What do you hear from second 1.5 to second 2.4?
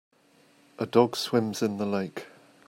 in the lake.